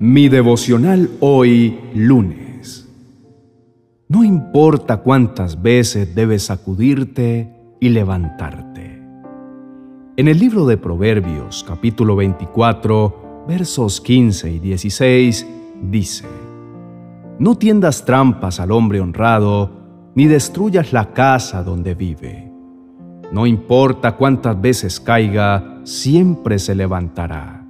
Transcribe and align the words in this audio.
Mi 0.00 0.28
devocional 0.28 1.10
hoy 1.18 1.76
lunes. 1.92 2.88
No 4.06 4.22
importa 4.22 4.98
cuántas 4.98 5.60
veces 5.60 6.14
debes 6.14 6.44
sacudirte 6.44 7.52
y 7.80 7.88
levantarte. 7.88 9.02
En 10.16 10.28
el 10.28 10.38
libro 10.38 10.66
de 10.66 10.76
Proverbios 10.76 11.64
capítulo 11.66 12.14
24 12.14 13.46
versos 13.48 14.00
15 14.00 14.52
y 14.52 14.60
16 14.60 15.46
dice, 15.90 16.26
No 17.40 17.56
tiendas 17.56 18.04
trampas 18.04 18.60
al 18.60 18.70
hombre 18.70 19.00
honrado, 19.00 20.12
ni 20.14 20.26
destruyas 20.26 20.92
la 20.92 21.12
casa 21.12 21.64
donde 21.64 21.96
vive. 21.96 22.52
No 23.32 23.48
importa 23.48 24.12
cuántas 24.12 24.60
veces 24.60 25.00
caiga, 25.00 25.80
siempre 25.82 26.60
se 26.60 26.76
levantará. 26.76 27.66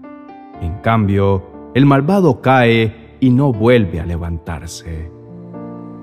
En 0.61 0.75
cambio, 0.83 1.58
el 1.75 1.87
malvado 1.87 2.41
cae 2.41 3.17
y 3.21 3.31
no 3.31 3.53
vuelve 3.53 4.01
a 4.01 4.07
levantarse. 4.07 5.11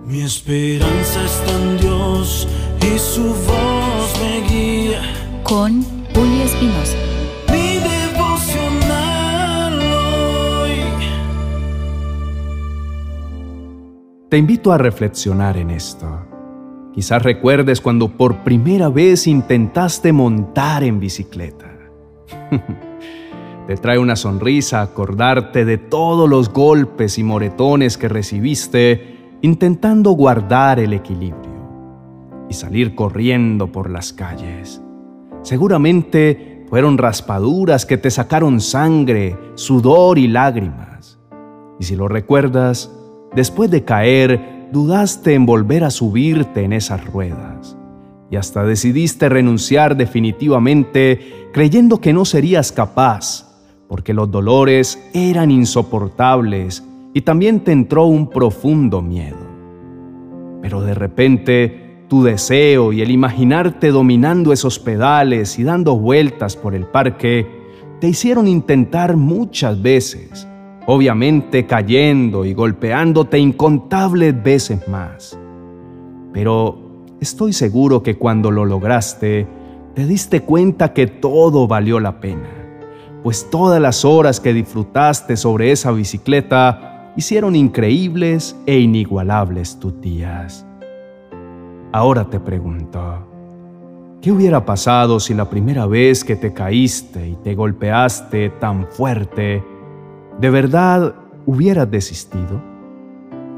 Mi 0.06 0.22
esperanza 0.22 1.24
está 1.24 1.52
en 1.52 1.78
Dios 1.80 2.48
y 2.82 3.00
su 3.00 3.24
voz 3.24 4.22
me 4.22 4.48
guía. 4.48 5.02
Con 5.44 5.82
Julio 6.14 6.44
Espinosa. 6.44 6.98
Mi 7.52 7.80
devocional 7.80 9.74
hoy. 9.80 10.72
Te 14.30 14.38
invito 14.38 14.72
a 14.72 14.78
reflexionar 14.78 15.58
en 15.58 15.72
esto. 15.72 16.28
Quizás 16.94 17.24
recuerdes 17.24 17.82
cuando 17.82 18.10
por 18.10 18.44
primera 18.44 18.90
vez 18.90 19.28
intentaste 19.28 20.14
montar 20.14 20.84
en 20.84 21.00
bicicleta. 21.00 21.72
Te 23.68 23.78
trae 23.78 23.98
una 23.98 24.16
sonrisa 24.16 24.84
acordarte 24.84 25.66
de 25.66 25.80
todos 25.80 26.30
los 26.30 26.54
golpes 26.54 27.18
y 27.18 27.24
moretones 27.24 27.98
que 27.98 28.08
recibiste 28.08 29.38
intentando 29.42 30.12
guardar 30.12 30.80
el 30.80 30.94
equilibrio 30.94 32.46
y 32.48 32.54
salir 32.54 32.94
corriendo 32.94 33.72
por 33.72 33.90
las 33.90 34.14
calles. 34.14 34.82
Seguramente 35.42 36.64
fueron 36.70 37.00
raspaduras 37.00 37.88
que 37.88 37.98
te 37.98 38.12
sacaron 38.12 38.62
sangre, 38.62 39.36
sudor 39.56 40.20
y 40.20 40.28
lágrimas. 40.28 41.20
Y 41.80 41.86
si 41.86 41.96
lo 41.96 42.08
recuerdas, 42.08 42.92
después 43.36 43.72
de 43.72 43.84
caer, 43.84 44.70
dudaste 44.72 45.34
en 45.34 45.48
volver 45.48 45.84
a 45.84 45.90
subirte 45.90 46.64
en 46.64 46.74
esas 46.74 47.04
ruedas 47.06 47.78
y 48.30 48.36
hasta 48.36 48.64
decidiste 48.64 49.30
renunciar 49.30 49.96
definitivamente 49.96 51.50
creyendo 51.54 52.02
que 52.02 52.14
no 52.14 52.26
serías 52.26 52.72
capaz 52.72 53.55
porque 53.88 54.14
los 54.14 54.32
dolores 54.32 55.02
eran 55.14 55.52
insoportables 55.52 56.84
y 57.14 57.22
también 57.22 57.62
te 57.62 57.72
entró 57.72 58.06
un 58.06 58.30
profundo 58.30 59.02
miedo. 59.02 59.38
Pero 60.62 60.82
de 60.82 60.96
repente 60.96 62.06
tu 62.08 62.24
deseo 62.24 62.94
y 62.94 63.02
el 63.02 63.12
imaginarte 63.12 63.90
dominando 63.90 64.54
esos 64.54 64.80
pedales 64.80 65.58
y 65.60 65.64
dando 65.64 65.98
vueltas 65.98 66.56
por 66.56 66.76
el 66.76 66.86
parque 66.86 67.48
te 68.00 68.10
hicieron 68.10 68.48
intentar 68.48 69.16
muchas 69.16 69.82
veces, 69.82 70.48
obviamente 70.88 71.66
cayendo 71.66 72.46
y 72.46 72.54
golpeándote 72.54 73.40
incontables 73.40 74.44
veces 74.44 74.88
más. 74.88 75.38
Pero 76.34 77.06
estoy 77.22 77.54
seguro 77.54 78.04
que 78.04 78.16
cuando 78.16 78.52
lo 78.52 78.66
lograste, 78.66 79.48
te 79.94 80.06
diste 80.06 80.42
cuenta 80.42 80.92
que 80.94 81.08
todo 81.08 81.68
valió 81.68 82.00
la 82.00 82.20
pena 82.20 82.65
pues 83.26 83.50
todas 83.50 83.82
las 83.82 84.06
horas 84.06 84.40
que 84.40 84.54
disfrutaste 84.54 85.36
sobre 85.36 85.72
esa 85.72 85.90
bicicleta 85.92 87.12
hicieron 87.16 87.56
increíbles 87.56 88.56
e 88.68 88.78
inigualables 88.78 89.80
tus 89.80 90.00
días. 90.00 90.64
Ahora 91.92 92.30
te 92.30 92.40
pregunto, 92.40 93.28
¿qué 94.22 94.32
hubiera 94.32 94.64
pasado 94.64 95.20
si 95.20 95.34
la 95.34 95.50
primera 95.50 95.88
vez 95.88 96.24
que 96.24 96.36
te 96.36 96.54
caíste 96.54 97.30
y 97.30 97.36
te 97.38 97.56
golpeaste 97.56 98.52
tan 98.60 98.86
fuerte, 98.92 99.64
de 100.40 100.50
verdad 100.52 101.16
hubieras 101.48 101.90
desistido? 101.90 102.62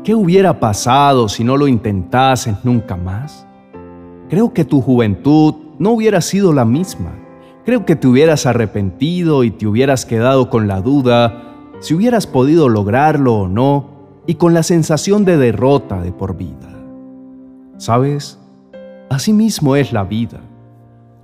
¿Qué 0.01 0.15
hubiera 0.15 0.61
pasado 0.61 1.27
si 1.27 1.43
no 1.43 1.57
lo 1.57 1.67
intentases 1.67 2.55
nunca 2.63 2.95
más? 2.95 3.45
Creo 4.29 4.53
que 4.53 4.63
tu 4.63 4.79
juventud 4.79 5.55
no 5.77 5.91
hubiera 5.91 6.21
sido 6.21 6.53
la 6.53 6.63
misma 6.63 7.26
Creo 7.67 7.85
que 7.85 7.97
te 7.97 8.07
hubieras 8.07 8.45
arrepentido 8.45 9.43
y 9.43 9.51
te 9.51 9.67
hubieras 9.67 10.05
quedado 10.05 10.49
con 10.49 10.69
la 10.69 10.79
duda 10.79 11.43
si 11.81 11.95
hubieras 11.95 12.25
podido 12.25 12.69
lograrlo 12.69 13.33
o 13.33 13.47
no 13.49 13.89
y 14.25 14.35
con 14.35 14.53
la 14.53 14.63
sensación 14.63 15.25
de 15.25 15.35
derrota 15.35 16.01
de 16.01 16.13
por 16.13 16.37
vida. 16.37 16.69
¿Sabes? 17.75 18.39
Así 19.09 19.33
mismo 19.33 19.75
es 19.75 19.91
la 19.91 20.05
vida. 20.05 20.39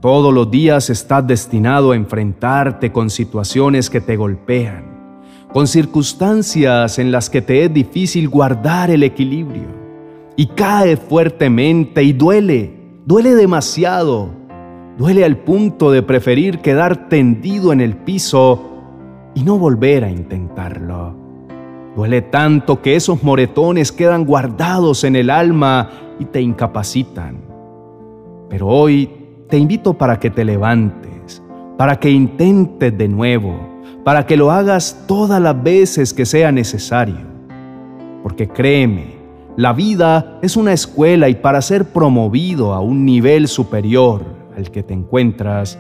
Todos 0.02 0.34
los 0.34 0.52
días 0.52 0.90
estás 0.90 1.26
destinado 1.26 1.94
a 1.94 1.96
enfrentarte 1.96 2.92
con 2.92 3.10
situaciones 3.10 3.90
que 3.90 4.02
te 4.02 4.18
golpean, 4.18 4.84
con 5.54 5.66
circunstancias 5.66 7.00
en 7.00 7.14
las 7.14 7.30
que 7.30 7.42
te 7.42 7.64
es 7.64 7.74
difícil 7.74 8.28
guardar 8.28 8.92
el 8.92 9.04
equilibrio. 9.04 9.70
Y 10.36 10.48
cae 10.48 10.98
fuertemente 10.98 12.04
y 12.04 12.12
duele, 12.12 13.00
duele 13.06 13.34
demasiado 13.34 14.43
Duele 14.98 15.26
al 15.26 15.38
punto 15.38 15.90
de 15.90 16.04
preferir 16.04 16.60
quedar 16.60 17.10
tendido 17.10 17.74
en 17.74 17.82
el 17.82 17.96
piso 17.96 18.70
y 19.34 19.44
no 19.44 19.58
volver 19.58 20.04
a 20.04 20.12
intentarlo. 20.12 21.16
Duele 21.96 22.22
tanto 22.22 22.82
que 22.82 22.96
esos 22.96 23.24
moretones 23.24 23.92
quedan 23.92 24.24
guardados 24.26 25.04
en 25.04 25.16
el 25.16 25.32
alma 25.32 25.90
y 26.20 26.26
te 26.26 26.42
incapacitan. 26.42 27.38
Pero 28.50 28.68
hoy 28.68 29.10
te 29.50 29.58
invito 29.58 29.96
para 29.96 30.20
que 30.20 30.30
te 30.30 30.46
levantes, 30.46 31.42
para 31.76 32.00
que 32.00 32.12
intentes 32.12 32.96
de 32.96 33.08
nuevo, 33.08 33.56
para 34.04 34.28
que 34.28 34.38
lo 34.38 34.52
hagas 34.52 35.06
todas 35.08 35.42
las 35.42 35.62
veces 35.64 36.14
que 36.14 36.26
sea 36.28 36.52
necesario. 36.52 37.34
Porque 38.22 38.48
créeme, 38.48 39.16
la 39.58 39.74
vida 39.74 40.40
es 40.44 40.56
una 40.56 40.74
escuela 40.74 41.30
y 41.30 41.36
para 41.36 41.62
ser 41.62 41.86
promovido 41.86 42.74
a 42.74 42.80
un 42.80 43.06
nivel 43.06 43.48
superior, 43.48 44.24
al 44.58 44.72
que 44.72 44.84
te 44.84 44.94
encuentras, 44.94 45.78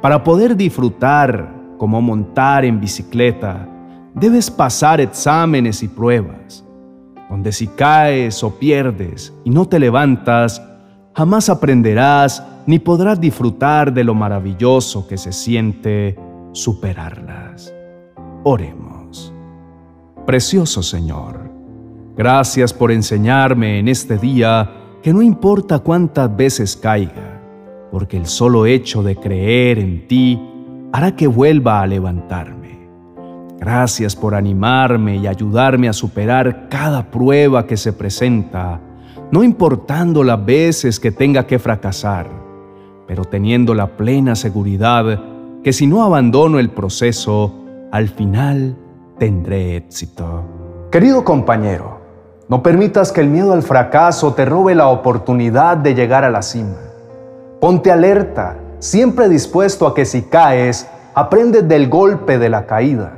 para 0.00 0.24
poder 0.24 0.56
disfrutar 0.56 1.54
como 1.78 2.00
montar 2.00 2.64
en 2.64 2.80
bicicleta, 2.80 3.68
debes 4.14 4.50
pasar 4.50 5.00
exámenes 5.00 5.82
y 5.82 5.88
pruebas, 5.88 6.64
donde 7.28 7.52
si 7.52 7.66
caes 7.68 8.42
o 8.42 8.58
pierdes 8.58 9.32
y 9.44 9.50
no 9.50 9.66
te 9.66 9.78
levantas, 9.78 10.62
jamás 11.14 11.48
aprenderás 11.48 12.42
ni 12.66 12.78
podrás 12.78 13.20
disfrutar 13.20 13.92
de 13.92 14.04
lo 14.04 14.14
maravilloso 14.14 15.06
que 15.06 15.16
se 15.16 15.32
siente 15.32 16.18
superarlas. 16.52 17.72
Oremos. 18.44 19.32
Precioso 20.26 20.82
Señor, 20.82 21.50
gracias 22.16 22.72
por 22.72 22.92
enseñarme 22.92 23.78
en 23.78 23.88
este 23.88 24.18
día 24.18 24.70
que 25.02 25.12
no 25.12 25.22
importa 25.22 25.78
cuántas 25.78 26.34
veces 26.36 26.76
caiga, 26.76 27.29
porque 27.90 28.16
el 28.16 28.26
solo 28.26 28.66
hecho 28.66 29.02
de 29.02 29.16
creer 29.16 29.78
en 29.78 30.06
ti 30.06 30.40
hará 30.92 31.16
que 31.16 31.26
vuelva 31.26 31.80
a 31.80 31.86
levantarme. 31.86 32.88
Gracias 33.58 34.16
por 34.16 34.34
animarme 34.34 35.16
y 35.16 35.26
ayudarme 35.26 35.88
a 35.88 35.92
superar 35.92 36.68
cada 36.68 37.10
prueba 37.10 37.66
que 37.66 37.76
se 37.76 37.92
presenta, 37.92 38.80
no 39.30 39.44
importando 39.44 40.24
las 40.24 40.44
veces 40.44 40.98
que 40.98 41.10
tenga 41.10 41.46
que 41.46 41.58
fracasar, 41.58 42.26
pero 43.06 43.24
teniendo 43.24 43.74
la 43.74 43.86
plena 43.98 44.34
seguridad 44.34 45.20
que 45.62 45.72
si 45.72 45.86
no 45.86 46.02
abandono 46.02 46.58
el 46.58 46.70
proceso, 46.70 47.54
al 47.92 48.08
final 48.08 48.76
tendré 49.18 49.76
éxito. 49.76 50.44
Querido 50.90 51.22
compañero, 51.22 52.00
no 52.48 52.62
permitas 52.62 53.12
que 53.12 53.20
el 53.20 53.28
miedo 53.28 53.52
al 53.52 53.62
fracaso 53.62 54.32
te 54.32 54.46
robe 54.46 54.74
la 54.74 54.88
oportunidad 54.88 55.76
de 55.76 55.94
llegar 55.94 56.24
a 56.24 56.30
la 56.30 56.42
cima. 56.42 56.89
Ponte 57.60 57.92
alerta, 57.92 58.56
siempre 58.78 59.28
dispuesto 59.28 59.86
a 59.86 59.94
que 59.94 60.06
si 60.06 60.22
caes, 60.22 60.88
aprendes 61.14 61.68
del 61.68 61.90
golpe 61.90 62.38
de 62.38 62.48
la 62.48 62.64
caída. 62.64 63.12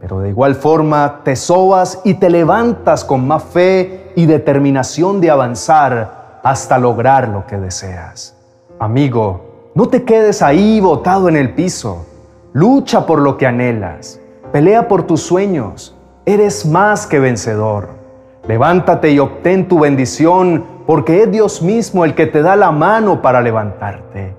Pero 0.00 0.18
de 0.18 0.30
igual 0.30 0.56
forma 0.56 1.20
te 1.22 1.36
sobas 1.36 2.00
y 2.02 2.14
te 2.14 2.28
levantas 2.28 3.04
con 3.04 3.24
más 3.26 3.44
fe 3.44 4.12
y 4.16 4.26
determinación 4.26 5.20
de 5.20 5.30
avanzar 5.30 6.40
hasta 6.42 6.76
lograr 6.78 7.28
lo 7.28 7.46
que 7.46 7.56
deseas. 7.56 8.36
Amigo, 8.80 9.70
no 9.76 9.86
te 9.86 10.02
quedes 10.02 10.42
ahí 10.42 10.80
botado 10.80 11.28
en 11.28 11.36
el 11.36 11.54
piso. 11.54 12.04
Lucha 12.52 13.06
por 13.06 13.20
lo 13.20 13.38
que 13.38 13.46
anhelas. 13.46 14.20
Pelea 14.50 14.88
por 14.88 15.04
tus 15.04 15.22
sueños. 15.22 15.96
Eres 16.26 16.66
más 16.66 17.06
que 17.06 17.20
vencedor. 17.20 18.03
Levántate 18.46 19.10
y 19.10 19.18
obtén 19.18 19.68
tu 19.68 19.80
bendición 19.80 20.64
porque 20.86 21.22
es 21.22 21.30
Dios 21.30 21.62
mismo 21.62 22.04
el 22.04 22.14
que 22.14 22.26
te 22.26 22.42
da 22.42 22.56
la 22.56 22.70
mano 22.70 23.22
para 23.22 23.40
levantarte. 23.40 24.36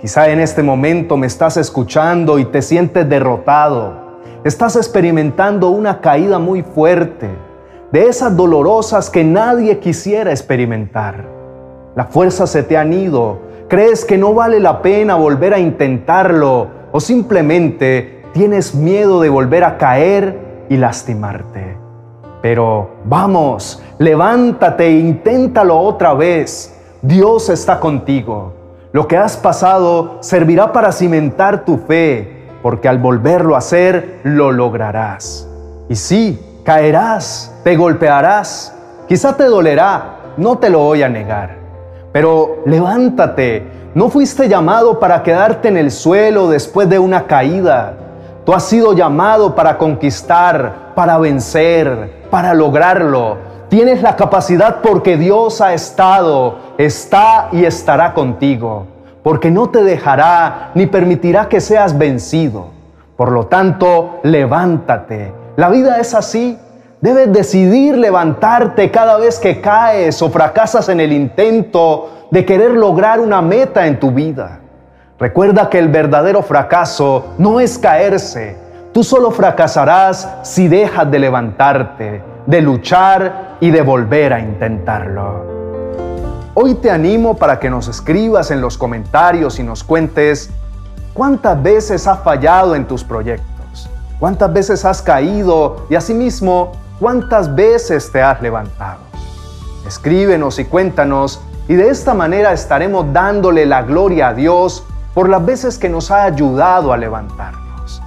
Quizá 0.00 0.28
en 0.28 0.40
este 0.40 0.62
momento 0.62 1.16
me 1.16 1.26
estás 1.26 1.56
escuchando 1.56 2.38
y 2.38 2.44
te 2.44 2.60
sientes 2.60 3.08
derrotado, 3.08 4.04
Estás 4.44 4.76
experimentando 4.76 5.70
una 5.70 6.02
caída 6.02 6.38
muy 6.38 6.62
fuerte, 6.62 7.30
de 7.90 8.08
esas 8.08 8.36
dolorosas 8.36 9.08
que 9.08 9.24
nadie 9.24 9.78
quisiera 9.78 10.32
experimentar. 10.32 11.24
Las 11.96 12.10
fuerzas 12.10 12.50
se 12.50 12.62
te 12.62 12.76
han 12.76 12.92
ido, 12.92 13.38
crees 13.68 14.04
que 14.04 14.18
no 14.18 14.34
vale 14.34 14.60
la 14.60 14.82
pena 14.82 15.14
volver 15.14 15.54
a 15.54 15.58
intentarlo 15.58 16.68
o 16.92 17.00
simplemente 17.00 18.20
tienes 18.34 18.74
miedo 18.74 19.22
de 19.22 19.30
volver 19.30 19.64
a 19.64 19.78
caer 19.78 20.66
y 20.68 20.76
lastimarte. 20.76 21.83
Pero 22.44 22.90
vamos, 23.06 23.82
levántate 23.96 24.84
e 24.84 24.98
inténtalo 24.98 25.78
otra 25.78 26.12
vez. 26.12 26.78
Dios 27.00 27.48
está 27.48 27.80
contigo. 27.80 28.52
Lo 28.92 29.08
que 29.08 29.16
has 29.16 29.38
pasado 29.38 30.18
servirá 30.20 30.70
para 30.70 30.92
cimentar 30.92 31.64
tu 31.64 31.78
fe, 31.78 32.44
porque 32.62 32.86
al 32.86 32.98
volverlo 32.98 33.54
a 33.54 33.60
hacer, 33.60 34.20
lo 34.24 34.52
lograrás. 34.52 35.48
Y 35.88 35.96
sí, 35.96 36.38
caerás, 36.64 37.50
te 37.64 37.76
golpearás, 37.76 38.76
quizá 39.08 39.34
te 39.34 39.44
dolerá, 39.44 40.34
no 40.36 40.58
te 40.58 40.68
lo 40.68 40.80
voy 40.80 41.02
a 41.02 41.08
negar. 41.08 41.56
Pero 42.12 42.58
levántate, 42.66 43.66
no 43.94 44.10
fuiste 44.10 44.50
llamado 44.50 45.00
para 45.00 45.22
quedarte 45.22 45.68
en 45.68 45.78
el 45.78 45.90
suelo 45.90 46.50
después 46.50 46.90
de 46.90 46.98
una 46.98 47.24
caída. 47.24 48.03
Tú 48.44 48.52
has 48.52 48.64
sido 48.64 48.92
llamado 48.92 49.54
para 49.54 49.78
conquistar, 49.78 50.92
para 50.94 51.16
vencer, 51.16 52.24
para 52.30 52.52
lograrlo. 52.52 53.38
Tienes 53.70 54.02
la 54.02 54.16
capacidad 54.16 54.82
porque 54.82 55.16
Dios 55.16 55.62
ha 55.62 55.72
estado, 55.72 56.58
está 56.76 57.48
y 57.52 57.64
estará 57.64 58.12
contigo, 58.12 58.86
porque 59.22 59.50
no 59.50 59.70
te 59.70 59.82
dejará 59.82 60.72
ni 60.74 60.86
permitirá 60.86 61.48
que 61.48 61.62
seas 61.62 61.96
vencido. 61.96 62.68
Por 63.16 63.32
lo 63.32 63.46
tanto, 63.46 64.20
levántate. 64.24 65.32
La 65.56 65.70
vida 65.70 65.98
es 65.98 66.14
así. 66.14 66.58
Debes 67.00 67.32
decidir 67.32 67.96
levantarte 67.96 68.90
cada 68.90 69.16
vez 69.16 69.38
que 69.38 69.62
caes 69.62 70.20
o 70.20 70.28
fracasas 70.28 70.90
en 70.90 71.00
el 71.00 71.12
intento 71.12 72.10
de 72.30 72.44
querer 72.44 72.72
lograr 72.72 73.20
una 73.20 73.40
meta 73.40 73.86
en 73.86 73.98
tu 73.98 74.10
vida. 74.10 74.60
Recuerda 75.24 75.70
que 75.70 75.78
el 75.78 75.88
verdadero 75.88 76.42
fracaso 76.42 77.32
no 77.38 77.58
es 77.58 77.78
caerse. 77.78 78.58
Tú 78.92 79.02
solo 79.02 79.30
fracasarás 79.30 80.28
si 80.42 80.68
dejas 80.68 81.10
de 81.10 81.18
levantarte 81.18 82.22
de 82.44 82.60
luchar 82.60 83.56
y 83.58 83.70
de 83.70 83.80
volver 83.80 84.34
a 84.34 84.40
intentarlo. 84.40 85.46
Hoy 86.52 86.74
te 86.74 86.90
animo 86.90 87.38
para 87.38 87.58
que 87.58 87.70
nos 87.70 87.88
escribas 87.88 88.50
en 88.50 88.60
los 88.60 88.76
comentarios 88.76 89.58
y 89.58 89.62
nos 89.62 89.82
cuentes 89.82 90.50
cuántas 91.14 91.62
veces 91.62 92.06
has 92.06 92.18
fallado 92.18 92.74
en 92.74 92.84
tus 92.84 93.02
proyectos, 93.02 93.88
cuántas 94.20 94.52
veces 94.52 94.84
has 94.84 95.00
caído 95.00 95.86
y 95.88 95.94
asimismo 95.94 96.72
cuántas 97.00 97.54
veces 97.54 98.12
te 98.12 98.20
has 98.20 98.42
levantado. 98.42 99.00
Escríbenos 99.88 100.58
y 100.58 100.66
cuéntanos 100.66 101.40
y 101.66 101.76
de 101.76 101.88
esta 101.88 102.12
manera 102.12 102.52
estaremos 102.52 103.10
dándole 103.10 103.64
la 103.64 103.80
gloria 103.80 104.28
a 104.28 104.34
Dios 104.34 104.84
por 105.14 105.28
las 105.28 105.44
veces 105.44 105.78
que 105.78 105.88
nos 105.88 106.10
ha 106.10 106.24
ayudado 106.24 106.92
a 106.92 106.96
levantarnos. 106.96 108.02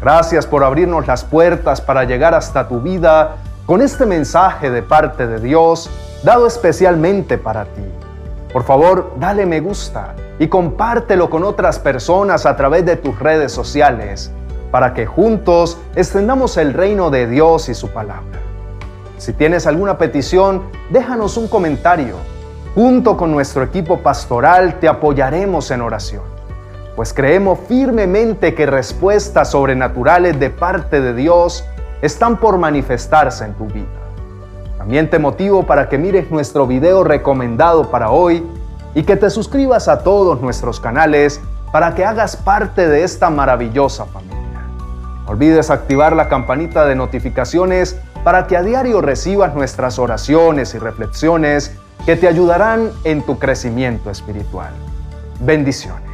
Gracias 0.00 0.46
por 0.46 0.64
abrirnos 0.64 1.06
las 1.06 1.24
puertas 1.24 1.80
para 1.80 2.04
llegar 2.04 2.34
hasta 2.34 2.68
tu 2.68 2.80
vida 2.80 3.36
con 3.66 3.80
este 3.80 4.04
mensaje 4.04 4.70
de 4.70 4.82
parte 4.82 5.26
de 5.26 5.38
Dios 5.38 5.88
dado 6.22 6.46
especialmente 6.46 7.38
para 7.38 7.64
ti. 7.64 7.84
Por 8.52 8.64
favor, 8.64 9.12
dale 9.18 9.46
me 9.46 9.60
gusta 9.60 10.14
y 10.38 10.48
compártelo 10.48 11.30
con 11.30 11.44
otras 11.44 11.78
personas 11.78 12.46
a 12.46 12.56
través 12.56 12.84
de 12.84 12.96
tus 12.96 13.18
redes 13.18 13.52
sociales 13.52 14.32
para 14.70 14.94
que 14.94 15.06
juntos 15.06 15.78
extendamos 15.94 16.56
el 16.56 16.74
reino 16.74 17.10
de 17.10 17.26
Dios 17.26 17.68
y 17.68 17.74
su 17.74 17.88
palabra. 17.90 18.40
Si 19.18 19.32
tienes 19.32 19.66
alguna 19.66 19.98
petición, 19.98 20.62
déjanos 20.90 21.36
un 21.36 21.48
comentario. 21.48 22.16
Junto 22.74 23.16
con 23.16 23.32
nuestro 23.32 23.62
equipo 23.62 23.98
pastoral 23.98 24.78
te 24.80 24.88
apoyaremos 24.88 25.70
en 25.72 25.82
oración, 25.82 26.22
pues 26.96 27.12
creemos 27.12 27.58
firmemente 27.68 28.54
que 28.54 28.66
respuestas 28.66 29.50
sobrenaturales 29.50 30.38
de 30.38 30.50
parte 30.50 31.00
de 31.00 31.14
Dios 31.14 31.64
están 32.02 32.38
por 32.38 32.58
manifestarse 32.58 33.44
en 33.44 33.54
tu 33.54 33.66
vida. 33.66 33.86
También 34.78 35.10
te 35.10 35.18
motivo 35.18 35.66
para 35.66 35.88
que 35.88 35.98
mires 35.98 36.30
nuestro 36.30 36.66
video 36.66 37.04
recomendado 37.04 37.90
para 37.90 38.10
hoy 38.10 38.46
y 38.94 39.02
que 39.02 39.16
te 39.16 39.30
suscribas 39.30 39.88
a 39.88 40.02
todos 40.02 40.40
nuestros 40.40 40.80
canales 40.80 41.40
para 41.72 41.94
que 41.94 42.04
hagas 42.04 42.36
parte 42.36 42.88
de 42.88 43.04
esta 43.04 43.30
maravillosa 43.30 44.06
familia. 44.06 44.38
No 45.24 45.30
olvides 45.30 45.70
activar 45.70 46.16
la 46.16 46.28
campanita 46.28 46.86
de 46.86 46.96
notificaciones 46.96 48.00
para 48.24 48.46
que 48.46 48.56
a 48.56 48.62
diario 48.62 49.00
recibas 49.00 49.54
nuestras 49.54 49.98
oraciones 49.98 50.74
y 50.74 50.78
reflexiones 50.78 51.76
que 52.04 52.16
te 52.16 52.26
ayudarán 52.26 52.90
en 53.04 53.22
tu 53.22 53.38
crecimiento 53.38 54.10
espiritual. 54.10 54.72
Bendiciones. 55.40 56.09